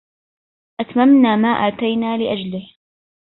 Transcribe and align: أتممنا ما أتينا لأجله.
أتممنا 0.79 1.35
ما 1.35 1.47
أتينا 1.49 2.17
لأجله. 2.17 2.67